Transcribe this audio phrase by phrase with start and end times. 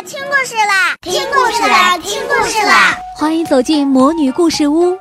[0.00, 2.96] 啦，听故事啦，听故事啦，听故事啦！
[3.18, 4.96] 欢迎走进魔女故事屋，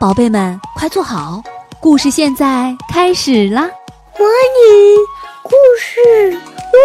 [0.00, 1.42] 宝贝们快坐好，
[1.82, 3.68] 故事现在开始啦！
[4.18, 4.96] 魔女
[5.42, 6.00] 故事
[6.34, 6.76] 屋，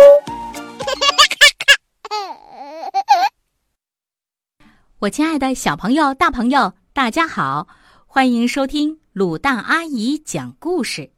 [5.00, 7.70] 我亲爱的小朋友、大朋友，大家好，
[8.06, 11.12] 欢迎收听鲁大阿姨讲故事。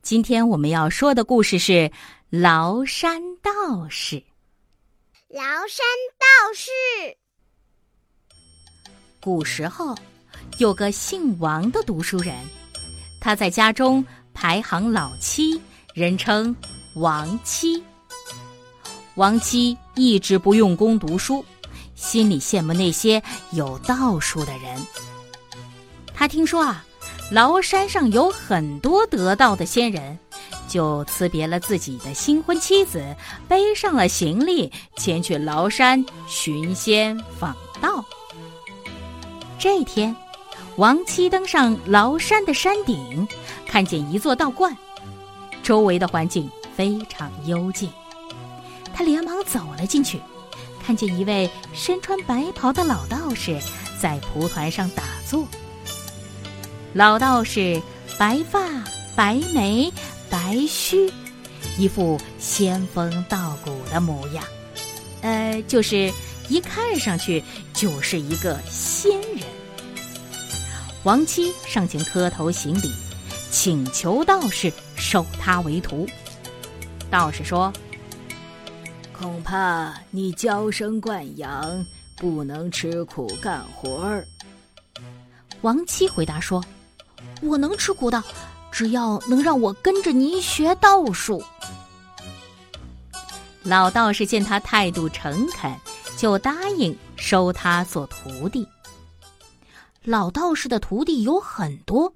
[0.00, 1.92] 今天我们要说的故事是
[2.30, 4.22] 崂山道士。
[5.30, 5.84] 崂山
[6.18, 6.70] 道士。
[9.20, 9.94] 古时候，
[10.56, 12.34] 有个姓王的读书人，
[13.20, 15.60] 他在家中排行老七，
[15.92, 16.56] 人称
[16.96, 17.84] 王七。
[19.16, 21.44] 王七一直不用功读书，
[21.94, 23.22] 心里羡慕那些
[23.52, 24.80] 有道术的人。
[26.14, 26.86] 他听说啊，
[27.30, 30.18] 崂山上有很多得道的仙人。
[30.68, 33.02] 就辞别了自己的新婚妻子，
[33.48, 38.04] 背上了行李，前去崂山寻仙访道。
[39.58, 40.14] 这天，
[40.76, 43.26] 王七登上崂山的山顶，
[43.66, 44.76] 看见一座道观，
[45.62, 47.90] 周围的环境非常幽静。
[48.94, 50.20] 他连忙走了进去，
[50.84, 53.58] 看见一位身穿白袍的老道士
[54.00, 55.44] 在蒲团上打坐。
[56.92, 57.80] 老道士
[58.18, 58.60] 白发
[59.16, 59.92] 白眉。
[60.48, 61.12] 白须，
[61.76, 64.42] 一副仙风道骨的模样，
[65.20, 66.10] 呃，就是
[66.48, 67.44] 一看上去
[67.74, 69.42] 就是一个仙人。
[71.02, 72.90] 王七上前磕头行礼，
[73.50, 76.08] 请求道士收他为徒。
[77.10, 77.70] 道士说
[79.12, 81.84] ：“恐怕你娇生惯养，
[82.16, 84.26] 不能吃苦干活儿。”
[85.60, 86.64] 王七回答说
[87.42, 88.24] ：“我能吃苦的。”
[88.70, 91.42] 只要能让我跟着您学道术，
[93.62, 95.74] 老道士见他态度诚恳，
[96.16, 98.66] 就答应收他做徒弟。
[100.04, 102.14] 老道士的徒弟有很多，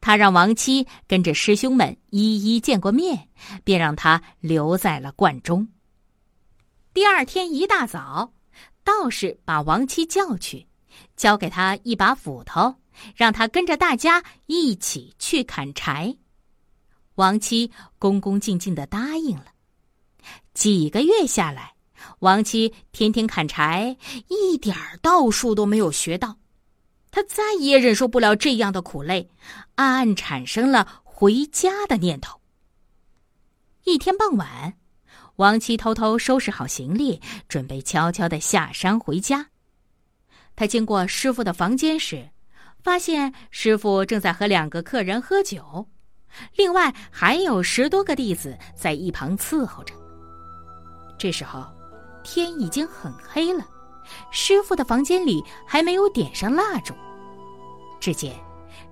[0.00, 3.28] 他让王七跟着师兄们一一见过面，
[3.64, 5.68] 便让他留在了观中。
[6.94, 8.32] 第二天一大早，
[8.84, 10.66] 道士把王七叫去，
[11.16, 12.76] 交给他一把斧头。
[13.14, 16.16] 让他跟着大家一起去砍柴，
[17.14, 19.46] 王七恭恭敬敬的答应了。
[20.54, 21.74] 几个月下来，
[22.20, 23.96] 王七天天砍柴，
[24.28, 26.36] 一点道术都没有学到。
[27.10, 29.28] 他再也忍受不了这样的苦累，
[29.74, 32.40] 暗暗产生了回家的念头。
[33.84, 34.74] 一天傍晚，
[35.36, 39.48] 王七偷偷收拾好行李，准备悄悄的下山回家。
[40.54, 42.28] 他经过师傅的房间时，
[42.82, 45.86] 发现师傅正在和两个客人喝酒，
[46.56, 49.94] 另外还有十多个弟子在一旁伺候着。
[51.18, 51.64] 这时候，
[52.24, 53.66] 天已经很黑了，
[54.30, 56.94] 师傅的房间里还没有点上蜡烛。
[58.00, 58.34] 只见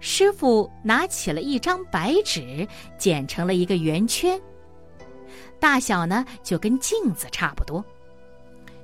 [0.00, 4.38] 师傅拿起了一张白纸，剪成了一个圆圈，
[5.58, 7.82] 大小呢就跟镜子差不多。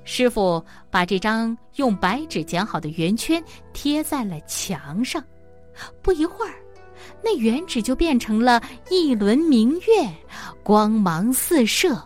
[0.04, 3.42] 师傅把这张用白纸剪好的圆圈
[3.72, 5.24] 贴在了墙上，
[6.02, 6.54] 不一会儿，
[7.22, 10.08] 那圆纸就变成了一轮明月，
[10.62, 11.96] 光芒四射，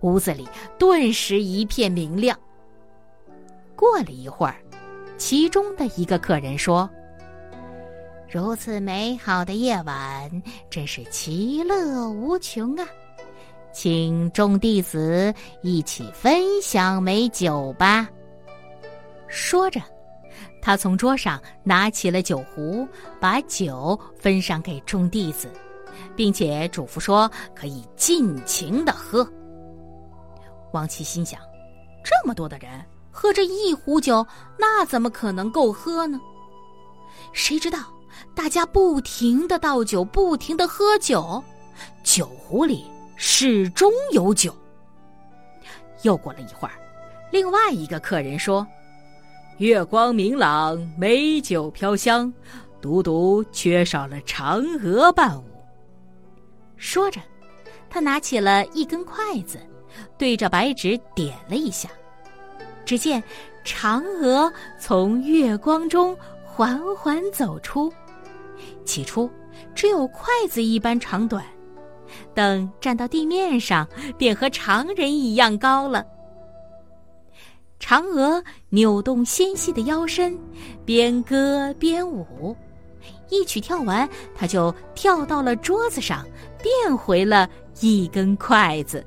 [0.00, 0.46] 屋子里
[0.78, 2.38] 顿时一片明亮。
[3.74, 4.56] 过了一会儿，
[5.18, 6.88] 其中的一个客人说
[8.30, 12.86] ：“如此美好的夜晚，真是其乐无穷啊！”
[13.72, 18.08] 请众弟子一起分享美酒吧。
[19.28, 19.80] 说着，
[20.60, 22.86] 他从桌上拿起了酒壶，
[23.18, 25.50] 把酒分上给众弟子，
[26.14, 29.26] 并且嘱咐说：“可以尽情的喝。”
[30.72, 31.40] 王七心想：
[32.04, 32.70] 这么多的人
[33.10, 34.26] 喝这一壶酒，
[34.58, 36.20] 那怎么可能够喝呢？
[37.32, 37.78] 谁知道
[38.34, 41.42] 大家不停的倒酒，不停的喝酒，
[42.04, 42.84] 酒壶里。
[43.24, 44.52] 始终有酒。
[46.02, 46.74] 又过了一会儿，
[47.30, 48.66] 另外一个客人说
[49.58, 52.32] ：“月光明朗，美酒飘香，
[52.80, 55.44] 独独缺少了嫦娥伴舞。”
[56.76, 57.20] 说着，
[57.88, 59.56] 他拿起了一根筷子，
[60.18, 61.88] 对着白纸点了一下，
[62.84, 63.22] 只见
[63.64, 67.90] 嫦娥从月光中缓缓走出。
[68.84, 69.30] 起初，
[69.76, 71.44] 只有筷子一般长短。
[72.34, 73.86] 等站到地面上，
[74.16, 76.04] 便和常人一样高了。
[77.80, 80.38] 嫦娥扭动纤细的腰身，
[80.84, 82.56] 边歌边舞。
[83.28, 86.24] 一曲跳完，她就跳到了桌子上，
[86.62, 87.48] 变回了
[87.80, 89.04] 一根筷子。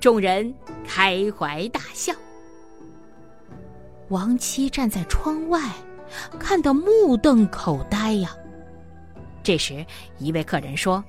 [0.00, 0.54] 众人
[0.86, 2.14] 开怀大笑。
[4.08, 5.60] 王七站在窗外，
[6.38, 8.34] 看得目瞪口呆呀。
[9.42, 9.84] 这时，
[10.18, 11.04] 一位客人说：“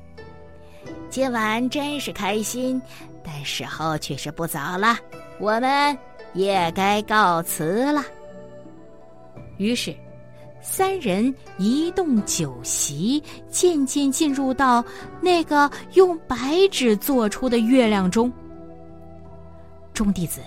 [1.09, 2.79] 今晚真是开心，
[3.23, 4.95] 但时候却是不早了，
[5.39, 5.97] 我们
[6.33, 8.03] 也该告辞了。”
[9.57, 9.93] 于是，
[10.61, 14.85] 三人移动酒席，渐渐进入到
[15.19, 18.31] 那个用白纸做出的月亮中。
[19.93, 20.41] 众弟子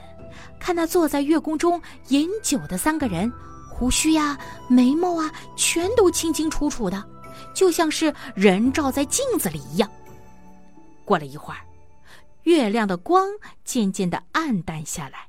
[0.61, 3.31] 看那坐在月宫中饮酒的三个人，
[3.69, 4.39] 胡须呀、
[4.69, 7.03] 眉毛啊，全都清清楚楚的，
[7.53, 9.91] 就像是人照在镜子里一样。
[11.05, 11.67] 过了一会儿，
[12.43, 13.29] 月亮的光
[13.65, 15.29] 渐渐的暗淡下来，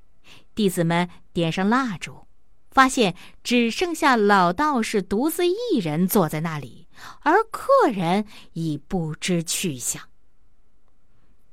[0.56, 2.28] 弟子们点上蜡烛。
[2.72, 6.88] 发现只剩下老道士独自一人坐在那里，
[7.22, 10.10] 而客人已不知去向。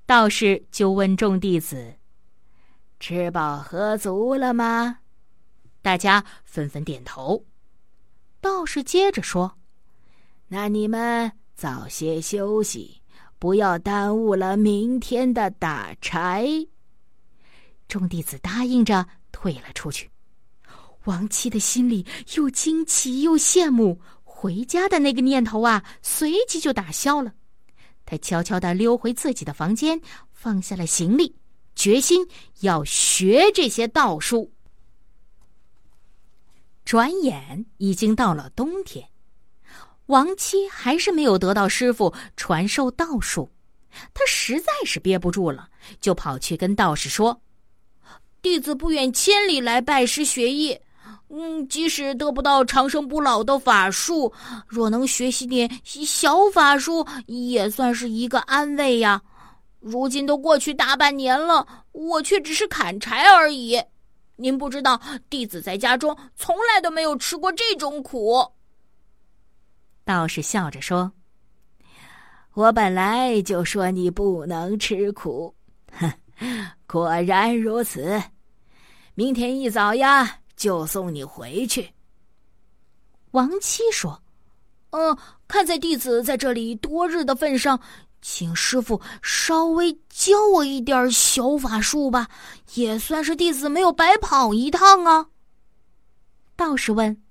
[0.06, 1.96] 道士就问众弟子
[2.98, 5.00] ：“吃饱喝足了吗？”
[5.82, 7.44] 大家纷纷点头。
[8.40, 9.58] 道士接着说
[10.48, 12.99] ：“那你们早些休息，
[13.40, 16.46] 不要耽误了明天的打柴。”
[17.88, 20.08] 众弟子答应着退了出去。
[21.06, 22.06] 王七的心里
[22.36, 27.34] 又惊奇又羡慕，回家的那个念头啊，随即就打消了。
[28.06, 30.00] 他悄悄地溜回自己的房间，
[30.32, 31.34] 放下了行李，
[31.74, 32.28] 决心
[32.60, 34.52] 要学这些道术。
[36.84, 39.08] 转眼已经到了冬天，
[40.10, 43.48] 王七还是没有得到师傅传授道术，
[44.12, 45.68] 他实在是憋不住了，
[46.00, 47.40] 就跑去跟道士说
[48.42, 50.76] ：“弟子不远千里来拜师学艺。”
[51.32, 54.32] 嗯，即使得不到长生不老的法术，
[54.66, 59.22] 若能学习点小法术，也算是一个安慰呀。
[59.78, 63.80] 如今都过去大半年了，我却只是砍柴而已。
[64.34, 68.44] 您不知道，弟子在家中从来都没有吃过这种苦。
[70.10, 71.12] 道士笑着说
[72.54, 75.54] ：“我本来就说你不能吃苦，
[75.92, 76.12] 哼，
[76.88, 78.20] 果然如此。
[79.14, 81.94] 明天一早呀。”就送你回去。
[83.30, 84.22] 王七说
[84.90, 85.16] ：“嗯，
[85.48, 87.80] 看在弟子在这里多日的份上，
[88.20, 92.28] 请师傅稍微教我一点小法术吧，
[92.74, 95.28] 也算是弟子没有白跑一趟啊。”
[96.56, 97.22] 道士问：“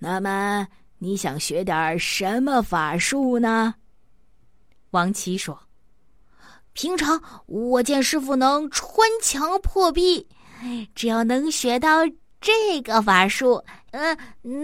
[0.00, 0.66] 那么
[0.98, 3.74] 你想学点什么法术呢？”
[4.92, 5.58] 王七说
[6.72, 10.26] ：“平常我见师傅能穿墙破壁，
[10.94, 11.98] 只要能学到。”
[12.38, 14.16] 这个法术，嗯，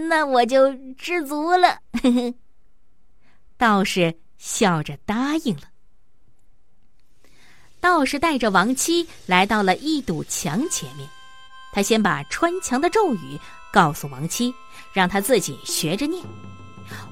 [0.07, 1.79] 那我就知足了。
[3.57, 5.63] 道士笑着答应了。
[7.81, 11.09] 道士带着王七来到了一堵墙前面，
[11.73, 13.39] 他先把穿墙的咒语
[13.73, 14.53] 告诉王七，
[14.93, 16.23] 让他自己学着念。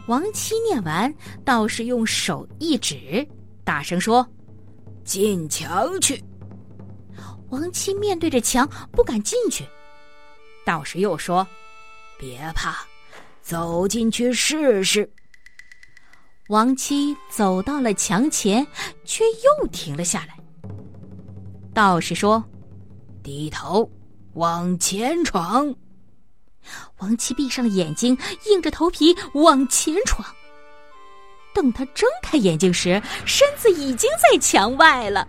[0.07, 1.13] 王七念完，
[1.43, 3.27] 道士用手一指，
[3.63, 4.25] 大声说
[5.03, 6.23] ：“进墙去。”
[7.49, 9.65] 王七面对着墙，不敢进去。
[10.63, 11.45] 道士又说
[12.19, 12.85] ：“别怕，
[13.41, 15.11] 走进去试试。”
[16.49, 18.65] 王七走到了墙前，
[19.05, 20.37] 却又停了下来。
[21.73, 22.43] 道士说
[23.23, 23.89] ：“低头
[24.33, 25.73] 往前闯。”
[26.99, 30.25] 王七闭上了眼睛，硬着头皮往前闯。
[31.53, 35.27] 等他睁开眼睛时，身子已经在墙外了。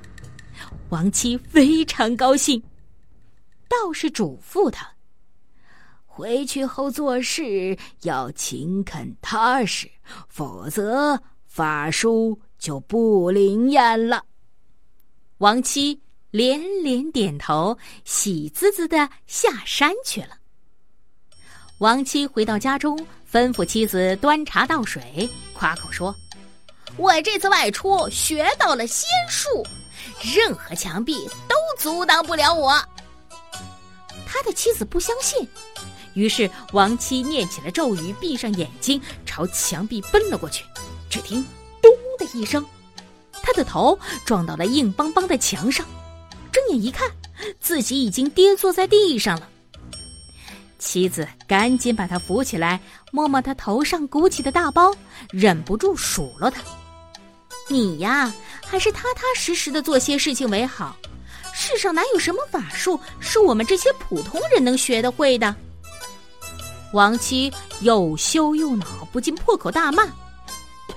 [0.91, 2.62] 王七非常高兴。
[3.69, 4.89] 道士嘱咐他。
[6.05, 9.91] 回去后做事要勤恳踏实，
[10.29, 14.23] 否则法术就不灵验了。
[15.39, 15.99] 王七
[16.31, 20.37] 连连点头，喜滋滋的下山去了。
[21.83, 22.97] 王七回到家中，
[23.29, 26.15] 吩咐妻子端茶倒水，夸口说
[26.97, 29.67] ：“我这次外出学到了仙术，
[30.33, 32.81] 任何墙壁都阻挡不了我。”
[34.25, 35.45] 他的妻子不相信。
[36.15, 40.65] 于是，王七念起了咒语，闭上眼睛，朝墙壁奔了过去。
[41.11, 41.45] 只听
[41.83, 42.65] “咚”的一声，
[43.43, 45.85] 他的头撞到了硬邦邦的墙上。
[46.53, 47.11] 睁眼一看，
[47.59, 49.49] 自己已经跌坐在地上了。
[50.83, 52.81] 妻子赶紧把他扶起来，
[53.12, 54.93] 摸摸他头上鼓起的大包，
[55.31, 56.61] 忍不住数落他
[57.71, 58.35] ：“你呀，
[58.67, 60.97] 还是踏踏实实的做些事情为好。
[61.55, 65.55] 世上哪有什么法术是我们这些普通人能学得会的？”
[66.93, 70.05] 王七又羞又恼，不禁破口大骂
[70.89, 70.97] ：“呸！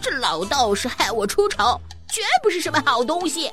[0.00, 3.50] 这老道士害我出丑，绝不是什么好东西。”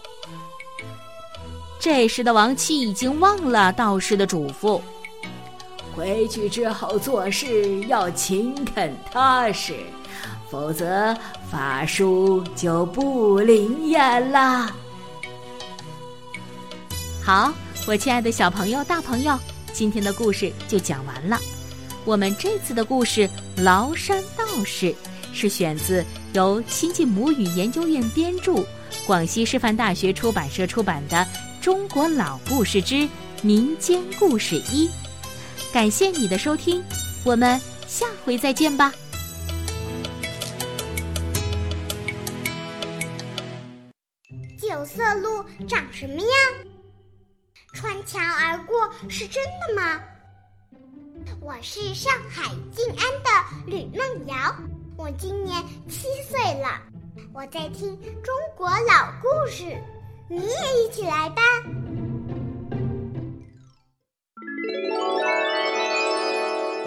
[1.81, 4.79] 这时的王七已经忘了道士的嘱咐，
[5.97, 9.73] 回去之后做事要勤恳踏实，
[10.47, 11.17] 否则
[11.49, 14.71] 法术就不灵验了。
[17.25, 17.51] 好，
[17.87, 19.35] 我亲爱的小朋友、大朋友，
[19.73, 21.39] 今天的故事就讲完了。
[22.05, 23.27] 我们这次的故事
[23.63, 24.85] 《崂山道士》
[25.33, 28.63] 是选自由亲近母语研究院编著、
[29.07, 31.17] 广西师范大学出版社出版的
[31.59, 33.09] 《中国老故事之
[33.41, 34.87] 民间故事一》。
[35.73, 36.83] 感谢你的收听，
[37.23, 38.91] 我们下回再见吧。
[44.59, 46.29] 九色鹿长什么样？
[47.73, 50.01] 穿墙而过是真的吗？
[51.41, 52.43] 我是上海
[52.73, 53.29] 静安的
[53.67, 54.55] 吕梦瑶，
[54.97, 56.81] 我今年七岁了，
[57.33, 59.63] 我在听中国老故事，
[60.27, 61.41] 你也一起来吧。